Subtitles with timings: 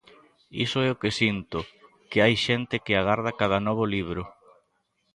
[0.65, 1.59] Iso é o que sinto,
[2.09, 4.23] que hai xente que agarda cada novo libro.